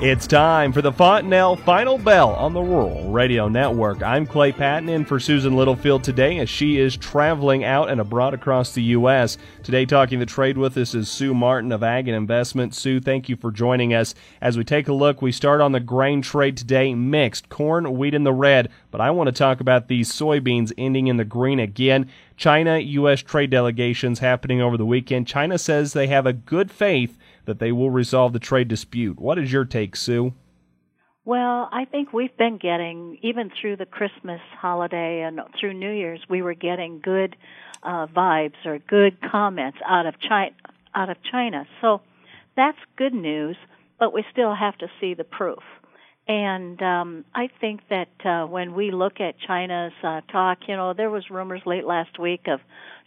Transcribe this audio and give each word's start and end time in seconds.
It's 0.00 0.28
time 0.28 0.72
for 0.72 0.80
the 0.80 0.92
Fontanelle 0.92 1.56
Final 1.56 1.98
Bell 1.98 2.32
on 2.34 2.52
the 2.52 2.62
Rural 2.62 3.10
Radio 3.10 3.48
Network. 3.48 4.00
I'm 4.00 4.28
Clay 4.28 4.52
Patton 4.52 4.88
in 4.88 5.04
for 5.04 5.18
Susan 5.18 5.56
Littlefield 5.56 6.04
today 6.04 6.38
as 6.38 6.48
she 6.48 6.78
is 6.78 6.96
traveling 6.96 7.64
out 7.64 7.90
and 7.90 8.00
abroad 8.00 8.32
across 8.32 8.72
the 8.72 8.82
U.S. 8.84 9.38
Today, 9.64 9.84
talking 9.84 10.20
the 10.20 10.24
trade 10.24 10.56
with 10.56 10.76
us 10.76 10.94
is 10.94 11.08
Sue 11.08 11.34
Martin 11.34 11.72
of 11.72 11.82
Ag 11.82 12.06
and 12.06 12.16
Investment. 12.16 12.76
Sue, 12.76 13.00
thank 13.00 13.28
you 13.28 13.34
for 13.34 13.50
joining 13.50 13.92
us. 13.92 14.14
As 14.40 14.56
we 14.56 14.62
take 14.62 14.86
a 14.86 14.92
look, 14.92 15.20
we 15.20 15.32
start 15.32 15.60
on 15.60 15.72
the 15.72 15.80
grain 15.80 16.22
trade 16.22 16.56
today 16.56 16.94
mixed 16.94 17.48
corn, 17.48 17.98
wheat 17.98 18.14
in 18.14 18.22
the 18.22 18.32
red, 18.32 18.68
but 18.92 19.00
I 19.00 19.10
want 19.10 19.26
to 19.26 19.32
talk 19.32 19.58
about 19.58 19.88
these 19.88 20.12
soybeans 20.12 20.72
ending 20.78 21.08
in 21.08 21.16
the 21.16 21.24
green 21.24 21.58
again. 21.58 22.08
China 22.36 22.78
U.S. 22.78 23.20
trade 23.20 23.50
delegations 23.50 24.20
happening 24.20 24.62
over 24.62 24.76
the 24.76 24.86
weekend. 24.86 25.26
China 25.26 25.58
says 25.58 25.92
they 25.92 26.06
have 26.06 26.24
a 26.24 26.32
good 26.32 26.70
faith 26.70 27.18
that 27.48 27.58
they 27.58 27.72
will 27.72 27.90
resolve 27.90 28.32
the 28.32 28.38
trade 28.38 28.68
dispute. 28.68 29.18
What 29.18 29.38
is 29.38 29.50
your 29.52 29.64
take, 29.64 29.96
Sue? 29.96 30.34
Well, 31.24 31.68
I 31.72 31.84
think 31.84 32.12
we've 32.12 32.36
been 32.36 32.58
getting, 32.58 33.18
even 33.22 33.50
through 33.60 33.76
the 33.76 33.86
Christmas 33.86 34.40
holiday 34.58 35.22
and 35.22 35.40
through 35.58 35.74
New 35.74 35.90
Year's, 35.90 36.20
we 36.30 36.42
were 36.42 36.54
getting 36.54 37.00
good 37.00 37.36
uh, 37.82 38.06
vibes 38.06 38.64
or 38.64 38.78
good 38.78 39.18
comments 39.20 39.78
out 39.86 40.06
of 40.06 40.14
China. 40.20 40.54
Out 40.94 41.10
of 41.10 41.18
China, 41.30 41.66
so 41.80 42.00
that's 42.56 42.78
good 42.96 43.12
news. 43.12 43.56
But 44.00 44.14
we 44.14 44.24
still 44.32 44.54
have 44.54 44.76
to 44.78 44.86
see 45.00 45.14
the 45.14 45.22
proof. 45.22 45.62
And 46.26 46.80
um, 46.82 47.24
I 47.34 47.48
think 47.60 47.80
that 47.88 48.08
uh, 48.24 48.46
when 48.46 48.74
we 48.74 48.90
look 48.90 49.20
at 49.20 49.34
China's 49.46 49.92
uh, 50.02 50.20
talk, 50.32 50.58
you 50.66 50.76
know, 50.76 50.92
there 50.92 51.10
was 51.10 51.30
rumors 51.30 51.62
late 51.66 51.84
last 51.84 52.18
week 52.18 52.42
of 52.48 52.60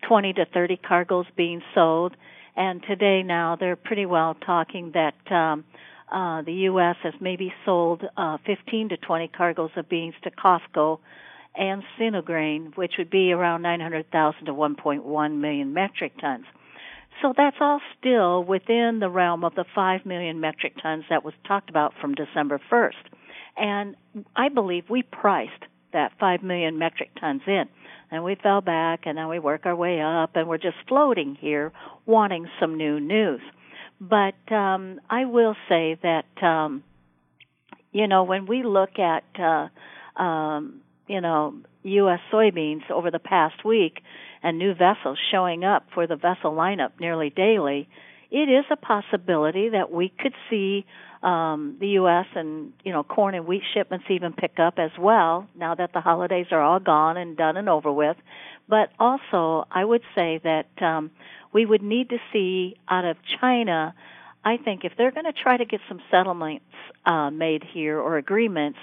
20 0.07 0.33
to 0.33 0.45
30 0.45 0.77
cargoes 0.77 1.25
being 1.35 1.61
sold, 1.75 2.15
and 2.55 2.81
today 2.83 3.23
now 3.23 3.55
they're 3.59 3.75
pretty 3.75 4.05
well 4.05 4.35
talking 4.45 4.93
that 4.93 5.31
um, 5.31 5.63
uh, 6.11 6.41
the 6.41 6.53
U.S. 6.53 6.97
has 7.03 7.13
maybe 7.21 7.53
sold 7.65 8.03
uh, 8.17 8.37
15 8.45 8.89
to 8.89 8.97
20 8.97 9.27
cargoes 9.29 9.71
of 9.77 9.87
beans 9.87 10.15
to 10.23 10.31
COSCO 10.31 10.99
and 11.55 11.83
Syngenta, 11.99 12.75
which 12.75 12.93
would 12.97 13.09
be 13.09 13.31
around 13.31 13.61
900,000 13.61 14.45
to 14.45 14.53
1.1 14.53 15.39
million 15.39 15.73
metric 15.73 16.13
tons. 16.19 16.45
So 17.21 17.33
that's 17.35 17.57
all 17.59 17.81
still 17.99 18.43
within 18.43 18.99
the 18.99 19.09
realm 19.09 19.43
of 19.43 19.55
the 19.55 19.65
5 19.75 20.05
million 20.05 20.39
metric 20.39 20.73
tons 20.81 21.03
that 21.09 21.23
was 21.23 21.33
talked 21.47 21.69
about 21.69 21.93
from 21.99 22.15
December 22.15 22.59
1st. 22.71 22.93
And 23.57 23.95
I 24.35 24.49
believe 24.49 24.85
we 24.89 25.03
priced 25.03 25.51
that 25.93 26.13
5 26.19 26.41
million 26.41 26.79
metric 26.79 27.09
tons 27.19 27.41
in. 27.45 27.65
And 28.11 28.25
we 28.25 28.35
fell 28.35 28.59
back 28.61 29.01
and 29.05 29.15
now 29.15 29.31
we 29.31 29.39
work 29.39 29.65
our 29.65 29.75
way 29.75 30.01
up 30.01 30.31
and 30.35 30.47
we're 30.47 30.57
just 30.57 30.77
floating 30.87 31.35
here 31.39 31.71
wanting 32.05 32.47
some 32.59 32.77
new 32.77 32.99
news. 32.99 33.41
But 33.99 34.35
um 34.51 34.99
I 35.09 35.25
will 35.25 35.55
say 35.69 35.97
that 36.03 36.43
um 36.45 36.83
you 37.91 38.07
know 38.07 38.23
when 38.23 38.45
we 38.45 38.63
look 38.63 38.99
at 38.99 39.23
uh 39.39 40.21
um 40.21 40.81
you 41.07 41.21
know 41.21 41.55
US 41.83 42.19
soybeans 42.31 42.89
over 42.91 43.09
the 43.09 43.19
past 43.19 43.63
week 43.63 44.01
and 44.43 44.57
new 44.57 44.73
vessels 44.73 45.17
showing 45.31 45.63
up 45.63 45.87
for 45.93 46.05
the 46.05 46.15
vessel 46.15 46.51
lineup 46.51 46.91
nearly 46.99 47.29
daily, 47.29 47.87
it 48.29 48.49
is 48.49 48.65
a 48.71 48.75
possibility 48.75 49.69
that 49.69 49.91
we 49.91 50.09
could 50.09 50.33
see 50.49 50.85
um, 51.23 51.77
the 51.79 51.89
U.S. 51.89 52.25
and 52.35 52.73
you 52.83 52.91
know 52.91 53.03
corn 53.03 53.35
and 53.35 53.45
wheat 53.45 53.63
shipments 53.73 54.05
even 54.09 54.33
pick 54.33 54.59
up 54.59 54.75
as 54.77 54.91
well 54.97 55.47
now 55.55 55.75
that 55.75 55.93
the 55.93 56.01
holidays 56.01 56.47
are 56.51 56.61
all 56.61 56.79
gone 56.79 57.17
and 57.17 57.37
done 57.37 57.57
and 57.57 57.69
over 57.69 57.91
with. 57.91 58.17
But 58.67 58.89
also, 58.99 59.67
I 59.69 59.83
would 59.83 60.01
say 60.15 60.39
that 60.43 60.81
um, 60.81 61.11
we 61.53 61.65
would 61.65 61.83
need 61.83 62.09
to 62.09 62.17
see 62.31 62.77
out 62.87 63.05
of 63.05 63.17
China. 63.39 63.93
I 64.43 64.57
think 64.57 64.83
if 64.83 64.93
they're 64.97 65.11
going 65.11 65.25
to 65.25 65.33
try 65.33 65.57
to 65.57 65.65
get 65.65 65.81
some 65.87 66.01
settlements 66.09 66.65
uh, 67.05 67.29
made 67.29 67.63
here 67.63 67.99
or 67.99 68.17
agreements, 68.17 68.79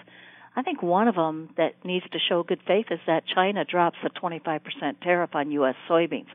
I 0.54 0.62
think 0.62 0.82
one 0.82 1.08
of 1.08 1.14
them 1.14 1.50
that 1.56 1.84
needs 1.84 2.04
to 2.12 2.18
show 2.18 2.42
good 2.42 2.60
faith 2.66 2.86
is 2.90 3.00
that 3.06 3.24
China 3.26 3.64
drops 3.64 3.98
the 4.02 4.10
25% 4.10 4.60
tariff 5.02 5.30
on 5.34 5.50
U.S. 5.52 5.74
soybeans. 5.88 6.26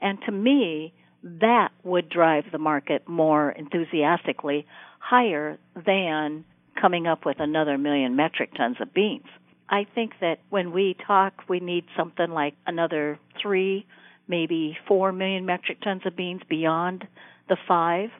And 0.00 0.18
to 0.26 0.32
me, 0.32 0.92
that 1.22 1.70
would 1.82 2.08
drive 2.08 2.44
the 2.52 2.58
market 2.58 3.08
more 3.08 3.50
enthusiastically 3.50 4.66
higher 4.98 5.58
than 5.86 6.44
coming 6.80 7.06
up 7.06 7.24
with 7.24 7.40
another 7.40 7.76
million 7.78 8.14
metric 8.16 8.50
tons 8.56 8.76
of 8.80 8.92
beans. 8.94 9.26
I 9.68 9.86
think 9.94 10.12
that 10.20 10.38
when 10.48 10.72
we 10.72 10.96
talk, 11.06 11.48
we 11.48 11.60
need 11.60 11.84
something 11.96 12.30
like 12.30 12.54
another 12.66 13.18
three, 13.40 13.86
maybe 14.26 14.76
four 14.86 15.12
million 15.12 15.44
metric 15.44 15.78
tons 15.82 16.02
of 16.06 16.16
beans 16.16 16.42
beyond 16.48 17.06
the 17.48 17.56
five. 17.66 18.10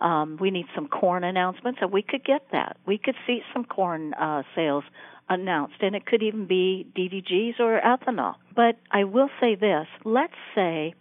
Um, 0.00 0.38
we 0.40 0.50
need 0.50 0.66
some 0.74 0.88
corn 0.88 1.24
announcements, 1.24 1.78
and 1.82 1.92
we 1.92 2.02
could 2.02 2.24
get 2.24 2.42
that. 2.52 2.76
We 2.86 2.98
could 2.98 3.14
see 3.26 3.40
some 3.52 3.64
corn 3.64 4.14
uh, 4.14 4.42
sales 4.54 4.84
announced, 5.28 5.76
and 5.80 5.94
it 5.94 6.06
could 6.06 6.22
even 6.22 6.46
be 6.46 6.86
DDGs 6.96 7.60
or 7.60 7.80
ethanol. 7.80 8.34
But 8.54 8.76
I 8.90 9.04
will 9.04 9.30
say 9.40 9.54
this: 9.54 9.86
let's 10.04 10.34
say 10.54 10.94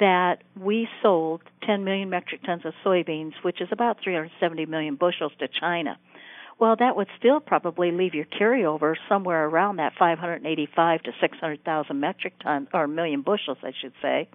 that 0.00 0.42
we 0.58 0.88
sold 1.02 1.42
10 1.64 1.84
million 1.84 2.10
metric 2.10 2.42
tons 2.44 2.64
of 2.64 2.72
soybeans, 2.84 3.32
which 3.42 3.60
is 3.60 3.68
about 3.70 3.98
370 4.02 4.66
million 4.66 4.96
bushels 4.96 5.32
to 5.38 5.48
China. 5.48 5.98
Well, 6.58 6.76
that 6.78 6.96
would 6.96 7.08
still 7.18 7.40
probably 7.40 7.90
leave 7.90 8.14
your 8.14 8.26
carryover 8.26 8.94
somewhere 9.08 9.46
around 9.46 9.76
that 9.76 9.94
585 9.98 11.02
to 11.04 11.12
600,000 11.18 12.00
metric 12.00 12.34
tons 12.42 12.68
or 12.74 12.86
million 12.86 13.22
bushels, 13.22 13.58
I 13.62 13.72
should 13.80 13.94
say, 14.02 14.28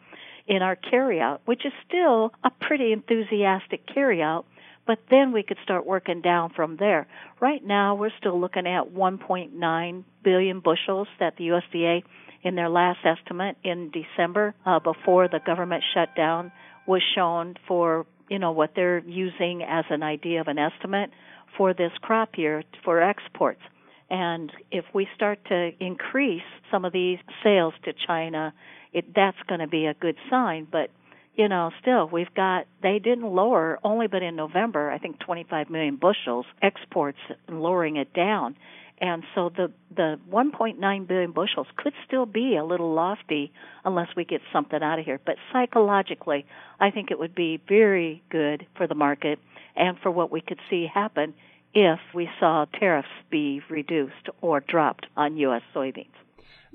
in 0.48 0.64
our 0.64 0.76
carryout, 0.76 1.40
which 1.46 1.66
is 1.66 1.74
still 1.88 2.32
a 2.44 2.50
pretty 2.50 2.92
enthusiastic 2.94 3.86
carryout. 3.88 4.46
But 4.88 5.00
then 5.10 5.34
we 5.34 5.44
could 5.44 5.58
start 5.64 5.86
working 5.86 6.22
down 6.22 6.52
from 6.56 6.78
there. 6.78 7.08
Right 7.40 7.64
now, 7.64 7.96
we're 7.96 8.12
still 8.20 8.40
looking 8.40 8.68
at 8.68 8.94
1.9 8.94 10.04
billion 10.24 10.60
bushels 10.60 11.08
that 11.20 11.38
the 11.38 11.48
USDA 11.48 12.04
in 12.46 12.56
their 12.56 12.70
last 12.70 13.00
estimate 13.04 13.58
in 13.64 13.92
December 13.92 14.54
uh, 14.66 14.80
before 14.80 15.28
the 15.28 15.40
government 15.46 15.84
shutdown 15.94 16.52
was 16.88 17.02
shown 17.16 17.56
for 17.68 18.06
you 18.30 18.40
know 18.40 18.52
what 18.52 18.72
they're 18.76 19.00
using 19.00 19.64
as 19.68 19.84
an 19.90 20.04
idea 20.04 20.40
of 20.40 20.48
an 20.48 20.60
estimate 20.60 21.10
for 21.58 21.74
this 21.74 21.92
crop 22.02 22.38
year 22.38 22.64
for 22.84 23.02
exports. 23.02 23.62
And 24.10 24.52
if 24.72 24.86
we 24.94 25.08
start 25.16 25.40
to 25.50 25.72
increase 25.80 26.44
some 26.70 26.86
of 26.86 26.94
these 26.94 27.18
sales 27.44 27.74
to 27.86 27.94
China, 28.06 28.54
it, 28.94 29.16
that's 29.16 29.38
going 29.48 29.62
to 29.62 29.68
be 29.68 29.88
a 29.88 29.96
good 29.96 30.16
sign. 30.30 30.68
But 30.72 30.92
you 31.36 31.50
know, 31.50 31.72
still 31.82 32.08
we've 32.08 32.34
got 32.36 32.68
they 32.84 33.00
didn't 33.00 33.26
lower 33.26 33.80
only 33.84 34.08
but 34.08 34.22
in 34.22 34.36
November, 34.36 34.92
I 34.92 35.00
think 35.00 35.20
25 35.20 35.72
million 35.72 35.96
bushels 35.98 36.46
exports, 36.62 37.18
lowering 37.50 37.98
it 37.98 38.14
down. 38.14 38.56
And 39.00 39.24
so 39.34 39.50
the 39.50 39.72
the 39.94 40.20
1.9 40.32 41.08
billion 41.08 41.32
bushels 41.32 41.68
could 41.76 41.94
still 42.08 42.26
be 42.26 42.56
a 42.56 42.64
little 42.64 42.94
lofty 42.94 43.52
unless 43.84 44.08
we 44.16 44.24
get 44.24 44.42
something 44.54 44.82
out 44.82 45.00
of 45.00 45.06
here. 45.06 45.20
But 45.26 45.36
psychologically, 45.52 46.46
I 46.80 46.92
think 46.92 47.12
it 47.12 47.20
would 47.20 47.36
be 47.36 47.60
very 47.68 48.24
good 48.30 48.66
for 48.78 48.88
the 48.88 48.96
market 48.96 49.40
and 49.76 49.98
for 50.00 50.12
what 50.12 50.32
we 50.32 50.42
could 50.42 50.60
see 50.70 50.88
happen 50.92 51.34
if 51.74 52.00
we 52.14 52.30
saw 52.40 52.66
tariffs 52.80 53.10
be 53.30 53.62
reduced 53.70 54.30
or 54.42 54.62
dropped 54.62 55.08
on 55.18 55.36
U.S. 55.38 55.62
soybeans. 55.76 56.08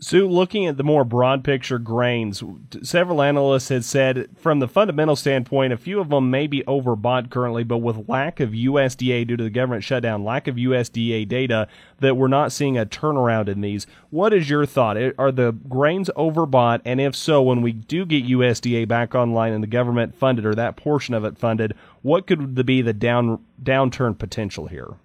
Sue, 0.02 0.26
looking 0.26 0.66
at 0.66 0.78
the 0.78 0.82
more 0.82 1.04
broad 1.04 1.44
picture 1.44 1.78
grains, 1.78 2.42
several 2.82 3.20
analysts 3.20 3.68
had 3.68 3.84
said 3.84 4.28
from 4.34 4.58
the 4.58 4.66
fundamental 4.66 5.14
standpoint, 5.14 5.74
a 5.74 5.76
few 5.76 6.00
of 6.00 6.08
them 6.08 6.30
may 6.30 6.46
be 6.46 6.62
overbought 6.62 7.28
currently, 7.28 7.64
but 7.64 7.78
with 7.78 8.08
lack 8.08 8.40
of 8.40 8.50
USDA 8.50 9.26
due 9.26 9.36
to 9.36 9.44
the 9.44 9.50
government 9.50 9.84
shutdown, 9.84 10.24
lack 10.24 10.48
of 10.48 10.56
USDA 10.56 11.28
data, 11.28 11.68
that 11.98 12.16
we're 12.16 12.28
not 12.28 12.50
seeing 12.50 12.78
a 12.78 12.86
turnaround 12.86 13.48
in 13.48 13.60
these. 13.60 13.86
What 14.08 14.32
is 14.32 14.48
your 14.48 14.64
thought? 14.64 14.96
Are 15.18 15.30
the 15.30 15.52
grains 15.68 16.08
overbought? 16.16 16.80
And 16.86 16.98
if 16.98 17.14
so, 17.14 17.42
when 17.42 17.60
we 17.60 17.72
do 17.72 18.06
get 18.06 18.24
USDA 18.24 18.88
back 18.88 19.14
online 19.14 19.52
and 19.52 19.62
the 19.62 19.68
government 19.68 20.14
funded 20.14 20.46
or 20.46 20.54
that 20.54 20.76
portion 20.76 21.12
of 21.12 21.26
it 21.26 21.36
funded, 21.36 21.74
what 22.00 22.26
could 22.26 22.64
be 22.64 22.80
the 22.80 22.94
down 22.94 23.44
downturn 23.62 24.18
potential 24.18 24.68
here? 24.68 24.96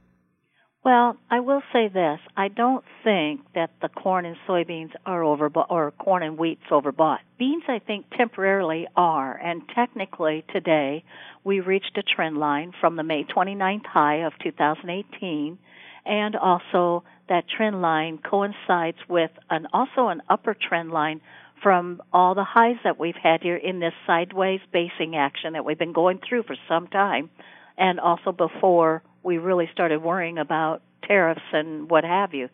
Well, 0.86 1.18
I 1.32 1.40
will 1.40 1.64
say 1.74 1.88
this. 1.88 2.20
I 2.38 2.48
don't 2.48 2.86
think 3.04 3.42
that 3.56 3.72
the 3.82 3.90
corn 3.90 4.24
and 4.24 4.38
soybeans 4.48 4.92
are 5.04 5.22
overbought, 5.22 5.72
or 5.72 5.90
corn 5.90 6.22
and 6.22 6.38
wheat's 6.38 6.62
overbought. 6.70 7.18
Beans, 7.40 7.64
I 7.68 7.80
think, 7.80 8.06
temporarily 8.16 8.88
are, 8.96 9.36
and 9.36 9.64
technically 9.74 10.46
today 10.54 11.04
we 11.44 11.60
reached 11.60 11.98
a 11.98 12.04
trend 12.04 12.38
line 12.38 12.72
from 12.80 12.98
the 12.98 13.04
May 13.04 13.24
29th 13.24 13.88
high 13.88 14.28
of 14.28 14.34
2018, 14.44 15.58
and 16.06 16.36
also 16.36 17.04
that 17.30 17.46
trend 17.50 17.82
line 17.82 18.20
coincides 18.20 19.00
with 19.10 19.32
an 19.50 19.66
also 19.74 20.10
an 20.10 20.22
upper 20.30 20.54
trend 20.54 20.92
line 20.92 21.20
from 21.64 22.00
all 22.14 22.36
the 22.36 22.44
highs 22.44 22.78
that 22.84 23.00
we've 23.00 23.16
had 23.16 23.42
here 23.42 23.58
in 23.58 23.80
this 23.80 23.94
sideways 24.06 24.60
basing 24.72 25.16
action 25.16 25.54
that 25.54 25.66
we've 25.66 25.80
been 25.80 25.94
going 25.94 26.20
through 26.30 26.44
for 26.44 26.56
some 26.70 26.86
time, 26.86 27.32
and 27.76 28.00
also 28.00 28.32
before 28.32 29.02
we 29.26 29.38
really 29.38 29.68
started 29.74 30.02
worrying 30.02 30.38
about 30.38 30.82
tariffs 31.08 31.42
and 31.52 31.90
what 31.90 32.04
have 32.04 32.34
you. 32.34 32.48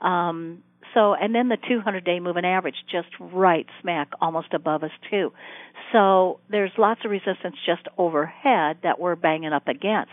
Um, 0.00 0.62
so, 0.92 1.14
and 1.14 1.34
then 1.34 1.48
the 1.48 1.58
200 1.68 2.04
day 2.04 2.20
moving 2.20 2.44
average 2.44 2.76
just 2.90 3.08
right 3.20 3.66
smack 3.80 4.08
almost 4.20 4.52
above 4.52 4.82
us 4.82 4.90
too. 5.10 5.32
So 5.92 6.40
there's 6.50 6.72
lots 6.78 7.00
of 7.04 7.10
resistance 7.10 7.56
just 7.64 7.86
overhead 7.98 8.78
that 8.82 8.98
we're 8.98 9.16
banging 9.16 9.52
up 9.52 9.68
against. 9.68 10.12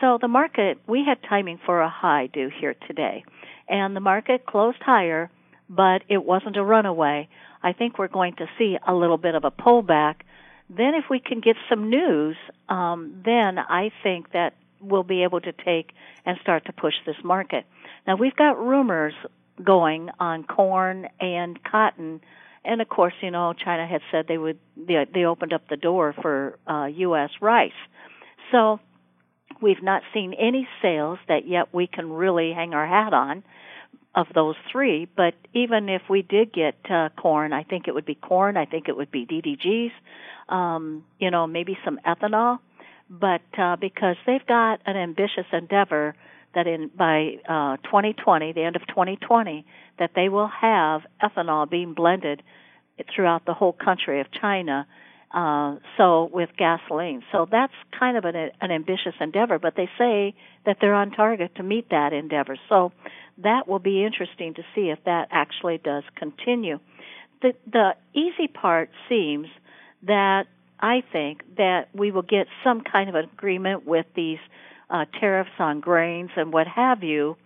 So 0.00 0.18
the 0.20 0.28
market, 0.28 0.78
we 0.88 1.04
had 1.06 1.18
timing 1.28 1.60
for 1.64 1.80
a 1.80 1.88
high 1.88 2.26
due 2.26 2.50
here 2.60 2.74
today, 2.88 3.24
and 3.68 3.94
the 3.94 4.00
market 4.00 4.44
closed 4.46 4.78
higher, 4.80 5.30
but 5.68 6.02
it 6.08 6.24
wasn't 6.24 6.56
a 6.56 6.64
runaway. 6.64 7.28
I 7.62 7.72
think 7.72 7.98
we're 7.98 8.08
going 8.08 8.34
to 8.36 8.46
see 8.58 8.76
a 8.86 8.92
little 8.92 9.18
bit 9.18 9.36
of 9.36 9.44
a 9.44 9.50
pullback. 9.50 10.16
Then, 10.68 10.94
if 10.94 11.04
we 11.08 11.20
can 11.20 11.40
get 11.40 11.54
some 11.68 11.90
news, 11.90 12.36
um, 12.68 13.22
then 13.24 13.58
I 13.58 13.90
think 14.02 14.32
that 14.32 14.54
we'll 14.82 15.02
be 15.02 15.22
able 15.22 15.40
to 15.40 15.52
take 15.52 15.92
and 16.26 16.38
start 16.42 16.66
to 16.66 16.72
push 16.72 16.94
this 17.06 17.16
market. 17.24 17.64
Now, 18.06 18.16
we've 18.16 18.36
got 18.36 18.58
rumors 18.58 19.14
going 19.62 20.08
on 20.18 20.44
corn 20.44 21.08
and 21.20 21.62
cotton. 21.62 22.20
And 22.64 22.80
of 22.80 22.88
course, 22.88 23.14
you 23.20 23.30
know, 23.30 23.52
China 23.52 23.86
had 23.86 24.00
said 24.10 24.26
they 24.28 24.38
would 24.38 24.58
they, 24.76 25.06
they 25.12 25.24
opened 25.24 25.52
up 25.52 25.68
the 25.68 25.76
door 25.76 26.14
for 26.20 26.58
uh, 26.66 26.86
U.S. 26.86 27.30
rice. 27.40 27.70
So 28.50 28.80
we've 29.60 29.82
not 29.82 30.02
seen 30.14 30.34
any 30.34 30.68
sales 30.80 31.18
that 31.28 31.46
yet 31.46 31.72
we 31.72 31.86
can 31.86 32.10
really 32.10 32.52
hang 32.52 32.74
our 32.74 32.86
hat 32.86 33.12
on 33.12 33.42
of 34.14 34.26
those 34.34 34.56
three. 34.70 35.08
But 35.16 35.34
even 35.54 35.88
if 35.88 36.02
we 36.08 36.22
did 36.22 36.52
get 36.52 36.76
uh, 36.90 37.08
corn, 37.20 37.52
I 37.52 37.62
think 37.64 37.88
it 37.88 37.94
would 37.94 38.04
be 38.04 38.14
corn. 38.14 38.56
I 38.56 38.66
think 38.66 38.88
it 38.88 38.96
would 38.96 39.10
be 39.10 39.26
DDGs. 39.26 39.92
Um, 40.54 41.04
you 41.18 41.30
know, 41.30 41.46
maybe 41.46 41.78
some 41.84 41.98
ethanol. 42.06 42.58
But 43.12 43.42
uh, 43.58 43.76
because 43.76 44.16
they've 44.26 44.46
got 44.46 44.80
an 44.86 44.96
ambitious 44.96 45.44
endeavor 45.52 46.14
that 46.54 46.66
in 46.66 46.90
by 46.96 47.36
uh, 47.48 47.76
2020, 47.84 48.52
the 48.52 48.62
end 48.62 48.76
of 48.76 48.86
2020, 48.88 49.66
that 49.98 50.12
they 50.14 50.28
will 50.30 50.48
have 50.48 51.02
ethanol 51.22 51.68
being 51.68 51.92
blended 51.92 52.42
throughout 53.14 53.44
the 53.44 53.52
whole 53.52 53.72
country 53.72 54.20
of 54.20 54.26
China. 54.40 54.86
Uh, 55.32 55.76
so 55.96 56.28
with 56.32 56.50
gasoline, 56.58 57.22
so 57.32 57.46
that's 57.50 57.72
kind 57.98 58.18
of 58.18 58.24
an, 58.26 58.50
an 58.60 58.70
ambitious 58.70 59.14
endeavor, 59.18 59.58
but 59.58 59.74
they 59.76 59.88
say 59.96 60.34
that 60.66 60.76
they're 60.78 60.92
on 60.92 61.10
target 61.10 61.54
to 61.56 61.62
meet 61.62 61.88
that 61.88 62.12
endeavor. 62.12 62.56
So 62.68 62.92
that 63.38 63.66
will 63.66 63.78
be 63.78 64.04
interesting 64.04 64.52
to 64.54 64.62
see 64.74 64.90
if 64.90 64.98
that 65.04 65.28
actually 65.30 65.78
does 65.78 66.02
continue. 66.16 66.80
The 67.40 67.54
the 67.70 67.92
easy 68.14 68.46
part 68.46 68.90
seems 69.08 69.46
that 70.02 70.44
I 70.82 71.04
think 71.12 71.42
that 71.56 71.88
we 71.94 72.10
will 72.10 72.22
get 72.22 72.48
some 72.64 72.82
kind 72.82 73.08
of 73.08 73.14
agreement 73.14 73.86
with 73.86 74.06
these 74.16 74.40
uh, 74.90 75.04
tariffs 75.20 75.52
on 75.60 75.80
grains 75.80 76.30
and 76.36 76.52
what 76.52 76.66
have 76.66 77.04
you. 77.04 77.36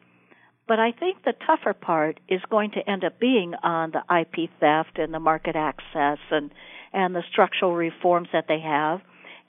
But 0.66 0.80
I 0.80 0.90
think 0.90 1.22
the 1.22 1.34
tougher 1.46 1.74
part 1.74 2.18
is 2.28 2.40
going 2.50 2.72
to 2.72 2.90
end 2.90 3.04
up 3.04 3.20
being 3.20 3.54
on 3.62 3.92
the 3.92 4.02
IP 4.20 4.50
theft 4.58 4.98
and 4.98 5.14
the 5.14 5.20
market 5.20 5.54
access 5.54 6.18
and 6.30 6.50
and 6.92 7.14
the 7.14 7.22
structural 7.30 7.74
reforms 7.74 8.28
that 8.32 8.46
they 8.48 8.60
have, 8.60 9.00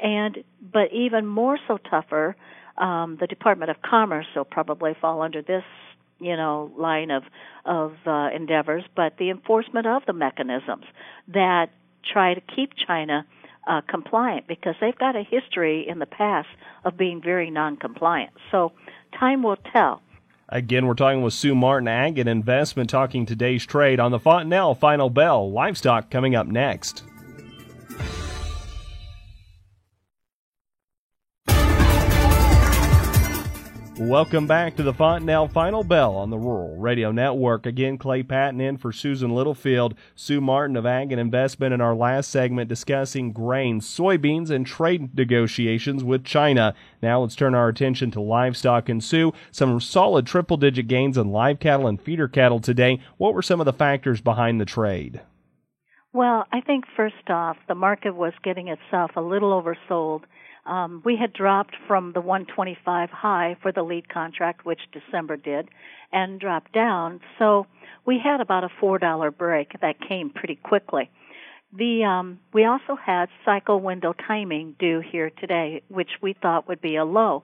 and 0.01 0.43
but 0.61 0.91
even 0.91 1.25
more 1.25 1.57
so 1.67 1.77
tougher, 1.77 2.35
um, 2.77 3.17
the 3.21 3.27
Department 3.27 3.71
of 3.71 3.77
Commerce 3.81 4.25
will 4.35 4.43
probably 4.43 4.95
fall 4.99 5.21
under 5.21 5.41
this 5.41 5.63
you 6.19 6.35
know 6.35 6.71
line 6.77 7.09
of 7.09 7.23
of 7.65 7.93
uh, 8.05 8.29
endeavors, 8.35 8.83
but 8.95 9.13
the 9.17 9.31
enforcement 9.31 9.87
of 9.87 10.03
the 10.05 10.13
mechanisms 10.13 10.85
that 11.29 11.69
try 12.11 12.33
to 12.35 12.41
keep 12.55 12.71
China 12.85 13.25
uh, 13.67 13.81
compliant 13.87 14.47
because 14.47 14.75
they've 14.79 14.97
got 14.97 15.15
a 15.15 15.23
history 15.23 15.87
in 15.87 15.99
the 15.99 16.05
past 16.05 16.47
of 16.85 16.97
being 16.97 17.21
very 17.21 17.51
non-compliant. 17.51 18.31
So 18.51 18.71
time 19.19 19.43
will 19.43 19.57
tell. 19.71 20.01
Again, 20.49 20.87
we're 20.87 20.93
talking 20.93 21.21
with 21.21 21.33
Sue 21.33 21.53
Martin, 21.53 21.89
Ag 21.89 22.17
and 22.17 22.29
Investment, 22.29 22.89
talking 22.89 23.25
today's 23.25 23.65
trade 23.65 23.99
on 23.99 24.11
the 24.11 24.19
Fontanelle 24.19 24.75
Final 24.75 25.09
Bell. 25.09 25.51
Livestock 25.51 26.09
coming 26.09 26.35
up 26.35 26.47
next. 26.47 27.03
Welcome 33.99 34.45
back 34.45 34.75
to 34.75 34.83
the 34.83 34.93
Fontanelle 34.93 35.47
Final 35.47 35.83
Bell 35.83 36.15
on 36.15 36.29
the 36.29 36.37
Rural 36.37 36.77
Radio 36.77 37.11
Network. 37.11 37.65
Again, 37.65 37.97
Clay 37.97 38.21
Patton 38.21 38.61
in 38.61 38.77
for 38.77 38.91
Susan 38.91 39.33
Littlefield, 39.33 39.95
Sue 40.13 40.39
Martin 40.39 40.77
of 40.77 40.85
Ag 40.85 41.11
and 41.11 41.19
Investment 41.19 41.73
in 41.73 41.81
our 41.81 41.95
last 41.95 42.29
segment 42.29 42.69
discussing 42.69 43.31
grain, 43.31 43.81
soybeans, 43.81 44.51
and 44.51 44.67
trade 44.67 45.17
negotiations 45.17 46.03
with 46.03 46.23
China. 46.23 46.75
Now 47.01 47.21
let's 47.21 47.35
turn 47.35 47.55
our 47.55 47.69
attention 47.69 48.11
to 48.11 48.21
livestock 48.21 48.87
and 48.87 49.03
Sue. 49.03 49.33
Some 49.51 49.81
solid 49.81 50.27
triple 50.27 50.57
digit 50.57 50.87
gains 50.87 51.17
in 51.17 51.31
live 51.31 51.59
cattle 51.59 51.87
and 51.87 51.99
feeder 51.99 52.27
cattle 52.27 52.59
today. 52.59 52.99
What 53.17 53.33
were 53.33 53.41
some 53.41 53.59
of 53.59 53.65
the 53.65 53.73
factors 53.73 54.21
behind 54.21 54.61
the 54.61 54.65
trade? 54.65 55.21
Well, 56.13 56.45
I 56.51 56.61
think 56.61 56.85
first 56.95 57.29
off, 57.29 57.57
the 57.67 57.73
market 57.73 58.15
was 58.15 58.33
getting 58.43 58.67
itself 58.67 59.11
a 59.15 59.21
little 59.21 59.59
oversold 59.59 60.21
um, 60.67 61.01
we 61.05 61.15
had 61.15 61.33
dropped 61.33 61.75
from 61.87 62.11
the 62.13 62.21
125 62.21 63.09
high 63.09 63.57
for 63.61 63.71
the 63.71 63.83
lead 63.83 64.09
contract, 64.09 64.65
which 64.65 64.81
December 64.91 65.37
did, 65.37 65.69
and 66.11 66.39
dropped 66.39 66.73
down. 66.73 67.21
So 67.39 67.65
we 68.05 68.19
had 68.23 68.41
about 68.41 68.63
a 68.63 68.69
four 68.79 68.99
dollar 68.99 69.31
break 69.31 69.79
that 69.81 69.95
came 70.07 70.29
pretty 70.29 70.55
quickly. 70.55 71.09
The 71.73 72.03
um, 72.05 72.39
we 72.53 72.65
also 72.65 72.95
had 72.95 73.27
cycle 73.43 73.81
window 73.81 74.13
timing 74.27 74.75
due 74.79 75.01
here 75.01 75.29
today, 75.29 75.83
which 75.89 76.11
we 76.21 76.33
thought 76.33 76.67
would 76.67 76.81
be 76.81 76.95
a 76.95 77.03
low, 77.03 77.43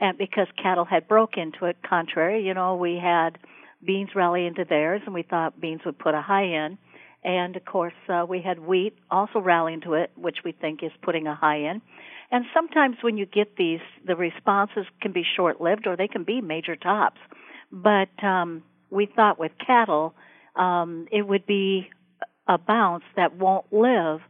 and 0.00 0.18
because 0.18 0.46
cattle 0.62 0.84
had 0.84 1.08
broke 1.08 1.36
into 1.36 1.64
it. 1.64 1.76
Contrary, 1.88 2.46
you 2.46 2.54
know, 2.54 2.76
we 2.76 3.00
had 3.02 3.38
beans 3.84 4.10
rally 4.14 4.46
into 4.46 4.64
theirs, 4.68 5.02
and 5.06 5.14
we 5.14 5.22
thought 5.22 5.60
beans 5.60 5.80
would 5.86 5.98
put 5.98 6.14
a 6.14 6.20
high 6.20 6.44
in. 6.66 6.78
And 7.24 7.56
of 7.56 7.64
course, 7.64 7.94
uh, 8.08 8.26
we 8.28 8.42
had 8.42 8.58
wheat 8.58 8.96
also 9.10 9.38
rallying 9.38 9.80
to 9.82 9.94
it, 9.94 10.10
which 10.16 10.38
we 10.44 10.52
think 10.52 10.82
is 10.82 10.92
putting 11.02 11.26
a 11.26 11.34
high 11.34 11.70
in. 11.70 11.80
And 12.32 12.46
sometimes 12.54 12.96
when 13.02 13.18
you 13.18 13.26
get 13.26 13.56
these, 13.56 13.80
the 14.06 14.16
responses 14.16 14.86
can 15.02 15.12
be 15.12 15.22
short 15.36 15.60
lived 15.60 15.86
or 15.86 15.96
they 15.96 16.08
can 16.08 16.24
be 16.24 16.40
major 16.40 16.74
tops. 16.74 17.20
But 17.70 18.08
um, 18.24 18.62
we 18.90 19.06
thought 19.06 19.38
with 19.38 19.52
cattle, 19.64 20.14
um, 20.56 21.06
it 21.12 21.28
would 21.28 21.46
be 21.46 21.90
a 22.48 22.56
bounce 22.56 23.04
that 23.16 23.36
won't 23.36 23.70
live 23.70 24.20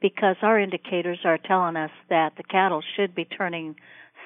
because 0.00 0.36
our 0.42 0.58
indicators 0.58 1.20
are 1.24 1.38
telling 1.38 1.76
us 1.76 1.92
that 2.10 2.32
the 2.36 2.42
cattle 2.42 2.82
should 2.96 3.14
be 3.14 3.24
turning 3.24 3.76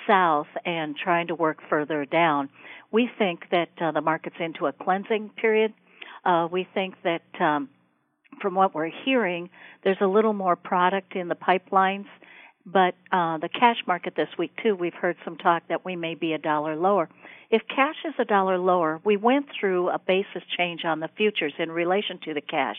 south 0.06 0.46
and 0.64 0.96
trying 0.96 1.26
to 1.26 1.34
work 1.34 1.58
further 1.68 2.06
down. 2.06 2.48
We 2.90 3.10
think 3.18 3.50
that 3.50 3.68
uh, 3.78 3.92
the 3.92 4.00
market's 4.00 4.36
into 4.40 4.66
a 4.66 4.72
cleansing 4.72 5.30
period. 5.36 5.74
Uh, 6.24 6.48
we 6.50 6.66
think 6.72 6.94
that 7.04 7.22
um, 7.38 7.68
from 8.40 8.54
what 8.54 8.74
we're 8.74 8.90
hearing, 9.04 9.50
there's 9.84 10.00
a 10.00 10.06
little 10.06 10.32
more 10.32 10.56
product 10.56 11.14
in 11.14 11.28
the 11.28 11.34
pipelines 11.34 12.06
but 12.66 12.94
uh, 13.12 13.38
the 13.38 13.48
cash 13.48 13.76
market 13.86 14.14
this 14.16 14.28
week 14.36 14.50
too, 14.62 14.74
we've 14.74 14.94
heard 14.94 15.16
some 15.24 15.36
talk 15.36 15.62
that 15.68 15.84
we 15.84 15.94
may 15.94 16.14
be 16.14 16.32
a 16.32 16.38
dollar 16.38 16.74
lower. 16.74 17.08
If 17.48 17.62
cash 17.68 17.94
is 18.04 18.14
a 18.18 18.24
dollar 18.24 18.58
lower, 18.58 19.00
we 19.04 19.16
went 19.16 19.46
through 19.58 19.88
a 19.90 20.00
basis 20.00 20.42
change 20.58 20.84
on 20.84 20.98
the 20.98 21.08
futures 21.16 21.52
in 21.60 21.70
relation 21.70 22.18
to 22.24 22.34
the 22.34 22.40
cash, 22.40 22.76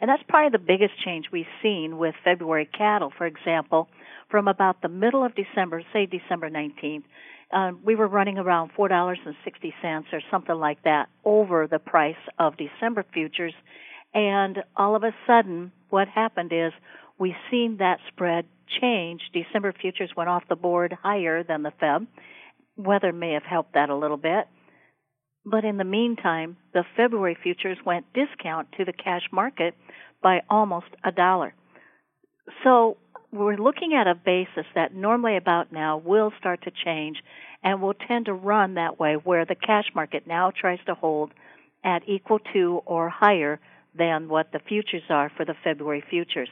and 0.00 0.10
that's 0.10 0.22
probably 0.28 0.50
the 0.50 0.62
biggest 0.64 0.92
change 1.02 1.26
we've 1.32 1.46
seen 1.62 1.96
with 1.96 2.14
February 2.22 2.68
cattle. 2.76 3.10
For 3.16 3.26
example, 3.26 3.88
from 4.28 4.46
about 4.46 4.82
the 4.82 4.88
middle 4.88 5.24
of 5.24 5.32
December, 5.34 5.82
say 5.92 6.04
December 6.04 6.50
19th, 6.50 7.04
uh, 7.52 7.72
we 7.82 7.96
were 7.96 8.06
running 8.06 8.38
around 8.38 8.70
four 8.76 8.88
dollars 8.88 9.18
and 9.24 9.34
sixty 9.42 9.74
cents 9.82 10.08
or 10.12 10.20
something 10.30 10.54
like 10.54 10.82
that 10.84 11.08
over 11.24 11.66
the 11.66 11.78
price 11.78 12.20
of 12.38 12.54
December 12.58 13.04
futures, 13.12 13.54
and 14.12 14.58
all 14.76 14.94
of 14.94 15.02
a 15.02 15.14
sudden, 15.26 15.72
what 15.88 16.08
happened 16.08 16.52
is 16.52 16.72
we've 17.20 17.34
seen 17.50 17.76
that 17.78 17.98
spread 18.08 18.46
change. 18.80 19.20
December 19.32 19.72
futures 19.78 20.10
went 20.16 20.30
off 20.30 20.42
the 20.48 20.56
board 20.56 20.96
higher 21.00 21.44
than 21.44 21.62
the 21.62 21.72
Feb. 21.80 22.06
Weather 22.76 23.12
may 23.12 23.34
have 23.34 23.44
helped 23.44 23.74
that 23.74 23.90
a 23.90 23.96
little 23.96 24.16
bit. 24.16 24.46
But 25.44 25.64
in 25.64 25.76
the 25.76 25.84
meantime, 25.84 26.56
the 26.74 26.84
February 26.96 27.36
futures 27.40 27.78
went 27.84 28.06
discount 28.14 28.68
to 28.78 28.84
the 28.84 28.92
cash 28.92 29.22
market 29.32 29.74
by 30.22 30.40
almost 30.50 30.86
a 31.04 31.12
dollar. 31.12 31.54
So 32.64 32.96
we're 33.32 33.56
looking 33.56 33.94
at 33.94 34.06
a 34.06 34.14
basis 34.14 34.66
that 34.74 34.94
normally 34.94 35.36
about 35.36 35.72
now 35.72 35.98
will 35.98 36.32
start 36.38 36.62
to 36.64 36.72
change 36.84 37.18
and 37.62 37.80
will 37.80 37.94
tend 37.94 38.26
to 38.26 38.34
run 38.34 38.74
that 38.74 38.98
way 38.98 39.14
where 39.14 39.44
the 39.44 39.54
cash 39.54 39.86
market 39.94 40.26
now 40.26 40.50
tries 40.58 40.78
to 40.86 40.94
hold 40.94 41.32
at 41.84 42.08
equal 42.08 42.38
to 42.52 42.82
or 42.86 43.08
higher 43.08 43.60
than 43.96 44.28
what 44.28 44.52
the 44.52 44.60
futures 44.68 45.02
are 45.08 45.30
for 45.36 45.44
the 45.44 45.54
February 45.64 46.02
futures. 46.08 46.48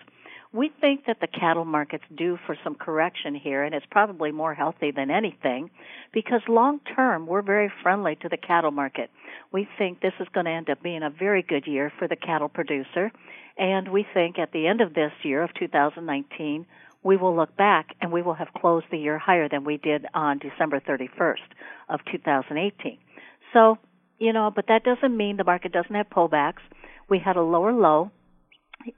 We 0.53 0.71
think 0.81 1.05
that 1.07 1.21
the 1.21 1.27
cattle 1.27 1.67
market's 1.67 2.05
due 2.17 2.39
for 2.47 2.57
some 2.65 2.75
correction 2.75 3.35
here, 3.35 3.65
and 3.65 3.75
it's 3.75 3.85
probably 3.91 4.33
more 4.33 4.55
healthy 4.55 4.91
than 4.91 5.11
anything 5.11 5.71
because 6.13 6.41
long 6.49 6.81
term 6.97 7.27
we're 7.27 7.43
very 7.43 7.71
friendly 7.83 8.17
to 8.23 8.31
the 8.31 8.39
cattle 8.39 8.71
market. 8.71 9.11
We 9.53 9.69
think 9.77 10.01
this 10.01 10.15
is 10.19 10.27
going 10.33 10.47
to 10.47 10.53
end 10.53 10.71
up 10.71 10.83
being 10.83 11.03
a 11.03 11.11
very 11.11 11.43
good 11.43 11.67
year 11.67 11.93
for 11.99 12.09
the 12.09 12.17
cattle 12.17 12.49
producer, 12.49 13.13
and 13.59 13.89
we 13.89 14.07
think 14.15 14.39
at 14.39 14.53
the 14.53 14.67
end 14.67 14.81
of 14.81 14.95
this 14.95 15.13
year 15.23 15.43
of 15.43 15.51
2019 15.55 16.67
we 17.03 17.17
will 17.17 17.35
look 17.35 17.57
back 17.57 17.95
and 18.01 18.11
we 18.11 18.23
will 18.23 18.35
have 18.35 18.49
closed 18.57 18.87
the 18.91 18.99
year 18.99 19.19
higher 19.19 19.49
than 19.49 19.65
we 19.65 19.77
did 19.77 20.05
on 20.15 20.39
December 20.39 20.81
31st 20.81 21.37
of 21.89 22.01
2018. 22.11 22.99
So, 23.53 23.79
you 24.19 24.33
know, 24.33 24.51
but 24.55 24.67
that 24.69 24.83
doesn't 24.83 25.17
mean 25.17 25.37
the 25.37 25.45
market 25.45 25.73
doesn't 25.73 25.95
have 25.95 26.11
pullbacks. 26.11 26.63
We 27.09 27.19
had 27.19 27.37
a 27.37 27.43
lower 27.43 27.73
low 27.73 28.11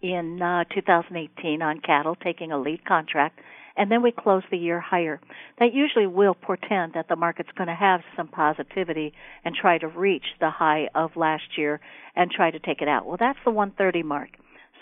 in 0.03 0.41
uh, 0.43 0.65
2018 0.75 1.63
on 1.63 1.81
cattle 1.81 2.17
taking 2.17 2.53
a 2.53 2.59
lead 2.59 2.85
contract 2.85 3.41
and 3.77 3.91
then 3.91 4.03
we 4.03 4.13
close 4.13 4.43
the 4.51 4.59
year 4.59 4.81
higher. 4.81 5.21
That 5.59 5.73
usually 5.73 6.07
will 6.07 6.35
portend 6.35 6.93
that 6.95 7.09
the 7.09 7.17
market's 7.17 7.49
going 7.57 7.69
to 7.69 7.75
have 7.75 8.01
some 8.17 8.29
positivity 8.29 9.15
and 9.45 9.55
try 9.55 9.79
to 9.79 9.89
reach 9.89 10.25
the 10.39 10.51
high 10.51 10.89
of 10.95 11.17
last 11.17 11.57
year 11.57 11.81
and 12.15 12.31
try 12.31 12.51
to 12.51 12.59
take 12.59 12.83
it 12.83 12.89
out. 12.89 13.07
Well, 13.07 13.17
that's 13.19 13.39
the 13.45 13.51
130 13.51 14.03
mark. 14.03 14.31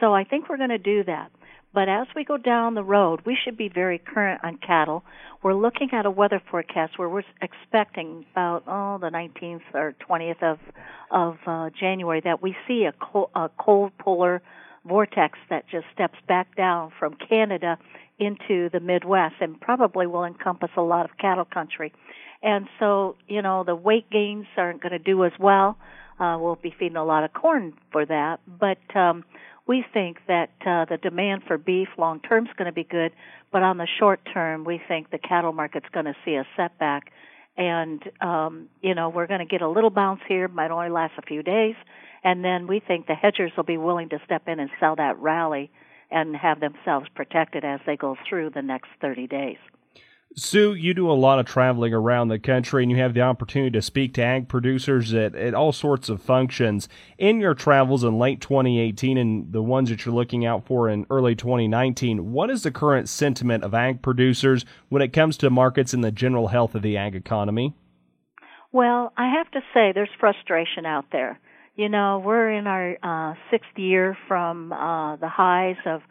So 0.01 0.15
I 0.15 0.25
think 0.25 0.49
we're 0.49 0.57
going 0.57 0.71
to 0.71 0.79
do 0.79 1.05
that. 1.05 1.31
But 1.75 1.89
as 1.89 2.07
we 2.17 2.25
go 2.25 2.39
down 2.39 2.75
the 2.75 2.83
road, 2.83 3.21
we 3.27 3.37
should 3.45 3.57
be 3.57 3.69
very 3.69 3.99
current 3.99 4.41
on 4.43 4.57
cattle. 4.57 5.05
We're 5.43 5.55
looking 5.55 5.91
at 5.93 6.07
a 6.07 6.11
weather 6.11 6.43
forecast 6.51 6.99
where 6.99 7.09
we're 7.09 7.23
expecting 7.43 8.25
about 8.33 8.65
oh 8.67 8.99
the 8.99 9.11
19th 9.11 9.61
or 9.75 9.95
20th 10.09 10.43
of 10.43 10.59
of 11.11 11.37
uh, 11.47 11.71
January 11.79 12.21
that 12.25 12.43
we 12.43 12.57
see 12.67 12.85
a 12.85 12.93
cold, 12.93 13.31
a 13.35 13.51
cold 13.59 13.93
polar 13.99 14.43
vortex 14.89 15.39
that 15.51 15.69
just 15.69 15.87
steps 15.93 16.19
back 16.27 16.57
down 16.57 16.93
from 16.99 17.15
Canada 17.29 17.79
into 18.19 18.69
the 18.71 18.81
Midwest 18.81 19.37
and 19.41 19.61
probably 19.61 20.07
will 20.07 20.25
encompass 20.25 20.71
a 20.77 20.83
lot 20.83 21.05
of 21.05 21.17
cattle 21.19 21.45
country. 21.45 21.93
And 22.43 22.69
so, 22.79 23.17
you 23.29 23.43
know, 23.43 23.65
the 23.65 23.75
weight 23.75 24.11
gains 24.11 24.47
aren't 24.57 24.81
going 24.81 24.93
to 24.93 24.99
do 24.99 25.25
as 25.25 25.33
well. 25.39 25.77
Uh, 26.19 26.37
we'll 26.41 26.57
be 26.57 26.75
feeding 26.77 26.97
a 26.97 27.05
lot 27.05 27.23
of 27.25 27.33
corn 27.33 27.75
for 27.93 28.05
that, 28.05 28.41
but 28.47 28.79
um, 28.97 29.25
we 29.69 29.85
think 29.95 30.17
that 30.27 30.51
uh, 30.67 30.85
the 30.87 30.97
demand 31.01 31.43
for 31.47 31.59
beef 31.59 31.89
long 31.97 32.19
term 32.21 32.47
is 32.47 32.53
going 32.57 32.67
to 32.67 32.73
be 32.73 32.83
good, 32.83 33.13
but 33.53 33.63
on 33.63 33.77
the 33.77 33.87
short 34.01 34.21
term, 34.33 34.65
we 34.65 34.81
think 34.89 35.11
the 35.11 35.19
cattle 35.19 35.53
market's 35.53 35.87
going 35.93 36.07
to 36.07 36.17
see 36.25 36.35
a 36.35 36.45
setback. 36.57 37.13
And, 37.59 38.01
um, 38.21 38.69
you 38.81 38.95
know, 38.95 39.09
we're 39.09 39.27
going 39.27 39.41
to 39.41 39.47
get 39.47 39.63
a 39.63 39.69
little 39.69 39.91
bounce 39.91 40.21
here, 40.29 40.47
might 40.47 40.71
only 40.71 40.91
last 40.91 41.15
a 41.19 41.23
few 41.23 41.43
days, 41.43 41.75
and 42.23 42.45
then 42.45 42.69
we 42.69 42.81
think 42.81 43.07
the 43.07 43.15
hedgers 43.15 43.51
will 43.57 43.65
be 43.65 43.77
willing 43.77 44.09
to 44.11 44.21
step 44.25 44.43
in 44.47 44.61
and 44.61 44.71
sell 44.79 44.95
that 44.97 45.19
rally 45.19 45.71
and 46.11 46.37
have 46.37 46.61
themselves 46.61 47.07
protected 47.15 47.65
as 47.65 47.81
they 47.85 47.97
go 47.97 48.17
through 48.29 48.51
the 48.51 48.63
next 48.63 48.89
30 49.01 49.27
days. 49.27 49.57
Sue, 50.39 50.75
you 50.75 50.95
do 50.95 51.11
a 51.11 51.13
lot 51.13 51.39
of 51.41 51.47
traveling 51.47 51.93
around 51.93 52.29
the 52.29 52.39
country 52.39 52.83
and 52.83 52.91
you 52.93 52.99
have 52.99 53.13
the 53.13 53.21
opportunity 53.21 53.73
to 53.73 53.83
speak 53.83 54.15
to 54.15 54.23
ag 54.23 54.49
producers 54.49 55.13
at, 55.13 55.35
at 55.35 55.53
all 55.53 55.73
sorts 55.73 56.09
of 56.09 56.23
functions. 56.23 56.89
In 57.19 57.41
your 57.41 57.55
travels 57.55 58.05
in 58.05 58.19
late 58.19 58.41
2018 58.41 59.19
and 59.19 59.53
the 59.53 59.63
ones 59.63 59.91
that 59.91 60.05
you're 60.05 60.15
looking 60.15 60.47
out 60.47 60.65
for 60.65 60.89
in 60.89 61.07
early 61.11 61.35
2019, 61.35 62.33
what 62.33 62.51
is 62.51 62.63
the 62.63 62.71
current 62.71 63.09
sentiment 63.09 63.65
of 63.65 63.75
ag 63.75 64.01
producers 64.01 64.65
when 64.89 65.03
it 65.03 65.13
comes 65.13 65.37
to 65.39 65.51
markets 65.51 65.93
and 65.93 66.05
the 66.05 66.13
general 66.13 66.49
health 66.49 66.75
of 66.75 66.83
the 66.83 66.97
ag 66.97 67.17
economy? 67.17 67.75
Well, 68.71 69.13
I 69.17 69.31
have 69.31 69.51
to 69.53 69.61
say 69.75 69.93
there's 69.93 70.09
frustration 70.21 70.87
out 70.87 71.07
there. 71.11 71.41
You 71.75 71.89
know, 71.89 72.23
we're 72.25 72.51
in 72.53 72.67
our 72.67 72.97
uh, 73.03 73.35
sixth 73.51 73.77
year 73.77 74.17
from 74.29 74.73
uh, 74.73 75.17
the 75.17 75.29
highs 75.29 75.77
of 75.85 76.03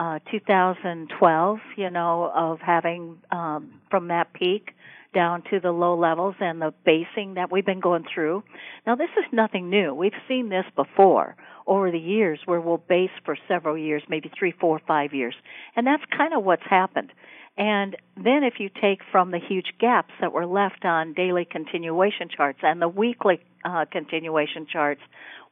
uh, 0.00 0.18
2012, 0.30 1.58
you 1.76 1.90
know, 1.90 2.32
of 2.34 2.58
having 2.60 3.18
um, 3.30 3.80
from 3.90 4.08
that 4.08 4.32
peak 4.32 4.70
down 5.12 5.42
to 5.50 5.60
the 5.60 5.72
low 5.72 5.98
levels 5.98 6.34
and 6.40 6.62
the 6.62 6.72
basing 6.86 7.34
that 7.34 7.52
we've 7.52 7.66
been 7.66 7.80
going 7.80 8.04
through. 8.14 8.42
Now, 8.86 8.94
this 8.94 9.10
is 9.18 9.24
nothing 9.30 9.68
new. 9.68 9.92
We've 9.92 10.12
seen 10.26 10.48
this 10.48 10.64
before 10.74 11.36
over 11.66 11.90
the 11.90 11.98
years 11.98 12.40
where 12.46 12.62
we'll 12.62 12.78
base 12.78 13.10
for 13.26 13.36
several 13.46 13.76
years, 13.76 14.02
maybe 14.08 14.30
three, 14.38 14.54
four, 14.58 14.80
five 14.86 15.12
years. 15.12 15.34
And 15.76 15.86
that's 15.86 16.02
kind 16.16 16.32
of 16.32 16.44
what's 16.44 16.62
happened. 16.68 17.12
And 17.58 17.94
then 18.16 18.42
if 18.42 18.54
you 18.58 18.70
take 18.80 19.00
from 19.12 19.32
the 19.32 19.40
huge 19.40 19.74
gaps 19.78 20.12
that 20.22 20.32
were 20.32 20.46
left 20.46 20.86
on 20.86 21.12
daily 21.12 21.44
continuation 21.44 22.30
charts 22.34 22.60
and 22.62 22.80
the 22.80 22.88
weekly 22.88 23.40
uh, 23.66 23.84
continuation 23.90 24.66
charts, 24.72 25.02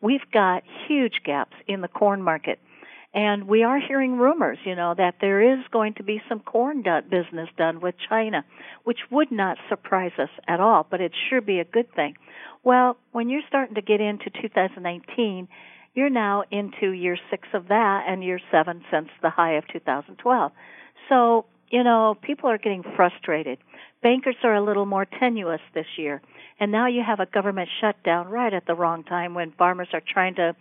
we've 0.00 0.31
got 0.33 0.62
huge 0.87 1.21
gaps 1.23 1.57
in 1.67 1.83
the 1.83 1.88
corn 1.88 2.23
market. 2.23 2.61
And 3.15 3.49
we 3.49 3.62
are 3.62 3.81
hearing 3.81 4.19
rumors, 4.19 4.59
you 4.65 4.75
know, 4.75 4.95
that 4.97 5.17
there 5.21 5.55
is 5.55 5.65
going 5.73 5.95
to 5.95 6.03
be 6.03 6.21
some 6.29 6.41
corn 6.41 6.83
business 7.11 7.49
done 7.57 7.81
with 7.81 7.95
China, 8.09 8.45
which 8.85 8.99
would 9.11 9.33
not 9.33 9.57
surprise 9.69 10.12
us 10.19 10.29
at 10.47 10.61
all, 10.61 10.87
but 10.91 11.00
it 11.00 11.12
sure 11.29 11.41
be 11.41 11.59
a 11.59 11.65
good 11.65 11.93
thing. 11.95 12.17
Well, 12.62 12.99
when 13.12 13.31
you're 13.31 13.43
starting 13.49 13.77
to 13.77 13.83
get 13.83 14.00
into 14.00 14.31
2019, 14.43 15.49
you're 15.95 16.11
now 16.11 16.45
into 16.50 16.91
year 16.91 17.17
six 17.31 17.49
of 17.55 17.69
that 17.69 18.05
and 18.07 18.23
year 18.23 18.41
seven 18.53 18.85
since 18.91 19.09
the 19.23 19.31
high 19.31 19.55
of 19.55 19.67
2012. 19.69 20.53
So 21.09 21.47
you 21.71 21.85
know, 21.85 22.17
people 22.23 22.49
are 22.50 22.59
getting 22.59 22.83
frustrated. 22.97 23.59
Bankers 24.03 24.37
are 24.43 24.55
a 24.55 24.65
little 24.65 24.87
more 24.87 25.05
tenuous 25.05 25.61
this 25.75 25.87
year. 25.97 26.23
And 26.61 26.73
now 26.73 26.88
you 26.88 27.03
have 27.07 27.21
a 27.21 27.27
government 27.27 27.69
shutdown 27.81 28.29
right 28.29 28.53
at 28.53 28.67
the 28.67 28.75
wrong 28.75 29.05
time 29.05 29.35
when 29.35 29.53
farmers 29.53 29.88
are 29.93 30.03
trying 30.07 30.35
to 30.37 30.57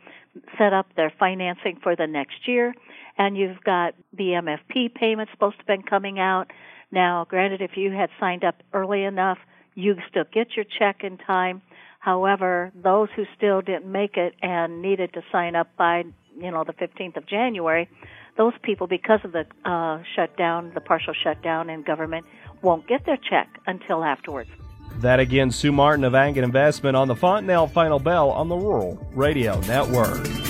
set 0.57 0.73
up 0.73 0.87
their 0.95 1.11
financing 1.17 1.79
for 1.81 1.95
the 1.95 2.05
next 2.05 2.47
year. 2.47 2.75
And 3.17 3.35
you've 3.35 3.63
got 3.63 3.95
the 4.13 4.39
MFP 4.41 4.93
payment 4.93 5.29
supposed 5.31 5.55
to 5.55 5.59
have 5.59 5.67
been 5.67 5.81
coming 5.81 6.19
out. 6.19 6.51
Now, 6.91 7.25
granted, 7.27 7.61
if 7.61 7.75
you 7.75 7.91
had 7.91 8.09
signed 8.19 8.43
up 8.43 8.61
early 8.73 9.03
enough, 9.03 9.39
you 9.73 9.95
still 10.09 10.25
get 10.31 10.55
your 10.55 10.65
check 10.65 11.03
in 11.03 11.17
time. 11.17 11.61
However, 11.99 12.71
those 12.75 13.09
who 13.15 13.25
still 13.35 13.61
didn't 13.61 13.91
make 13.91 14.17
it 14.17 14.35
and 14.41 14.81
needed 14.81 15.13
to 15.13 15.23
sign 15.31 15.55
up 15.55 15.75
by, 15.77 16.03
you 16.39 16.51
know, 16.51 16.63
the 16.63 16.73
15th 16.73 17.17
of 17.17 17.25
January, 17.25 17.89
those 18.37 18.53
people, 18.61 18.85
because 18.85 19.19
of 19.23 19.31
the 19.31 19.45
uh, 19.65 20.01
shutdown, 20.15 20.71
the 20.75 20.81
partial 20.81 21.13
shutdown 21.13 21.71
in 21.71 21.81
government, 21.81 22.25
won't 22.61 22.87
get 22.87 23.05
their 23.05 23.17
check 23.17 23.49
until 23.65 24.03
afterwards. 24.03 24.49
That 24.99 25.19
again, 25.19 25.51
Sue 25.51 25.71
Martin 25.71 26.03
of 26.03 26.15
Ag 26.15 26.37
and 26.37 26.45
Investment 26.45 26.95
on 26.95 27.07
the 27.07 27.15
Fontanelle 27.15 27.67
Final 27.67 27.99
Bell 27.99 28.31
on 28.31 28.49
the 28.49 28.55
Rural 28.55 28.99
Radio 29.13 29.59
Network. 29.61 30.46